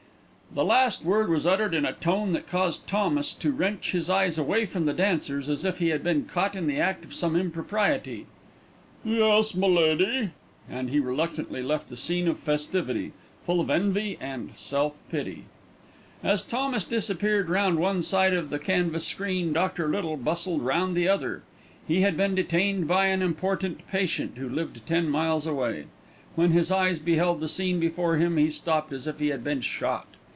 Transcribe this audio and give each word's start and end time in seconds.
The 0.53 0.65
last 0.65 1.05
word 1.05 1.29
was 1.29 1.47
uttered 1.47 1.73
in 1.73 1.85
a 1.85 1.93
tone 1.93 2.33
that 2.33 2.45
caused 2.45 2.85
Thomas 2.85 3.33
to 3.35 3.53
wrench 3.53 3.93
his 3.93 4.09
eyes 4.09 4.37
away 4.37 4.65
from 4.65 4.85
the 4.85 4.91
dancers 4.91 5.47
as 5.47 5.63
if 5.63 5.77
he 5.77 5.87
had 5.87 6.03
been 6.03 6.25
caught 6.25 6.57
in 6.57 6.67
the 6.67 6.77
act 6.77 7.05
of 7.05 7.13
some 7.13 7.37
impropriety. 7.37 8.25
"Yes, 9.05 9.53
m'lady," 9.53 10.31
and 10.69 10.89
he 10.89 10.99
reluctantly 10.99 11.63
left 11.63 11.87
the 11.87 11.95
scene 11.95 12.27
of 12.27 12.37
festivity, 12.37 13.13
full 13.45 13.61
of 13.61 13.69
envy 13.69 14.17
and 14.19 14.51
self 14.57 15.01
pity. 15.09 15.45
As 16.21 16.43
Thomas 16.43 16.83
disappeared 16.83 17.47
round 17.49 17.79
one 17.79 18.01
side 18.01 18.33
of 18.33 18.49
the 18.49 18.59
canvas 18.59 19.07
screen, 19.07 19.53
Dr. 19.53 19.87
Little 19.87 20.17
bustled 20.17 20.63
round 20.63 20.97
the 20.97 21.07
other. 21.07 21.43
He 21.87 22.01
had 22.01 22.17
been 22.17 22.35
detained 22.35 22.89
by 22.89 23.05
an 23.05 23.21
important 23.21 23.87
patient 23.87 24.37
who 24.37 24.49
lived 24.49 24.85
ten 24.85 25.07
miles 25.09 25.45
away. 25.47 25.85
When 26.35 26.51
his 26.51 26.71
eyes 26.71 26.99
beheld 26.99 27.39
the 27.39 27.47
scene 27.47 27.79
before 27.79 28.17
him, 28.17 28.35
he 28.35 28.49
stopped 28.49 28.91
as 28.91 29.07
if 29.07 29.21
he 29.21 29.27
had 29.29 29.45
been 29.45 29.61
shot. 29.61 30.07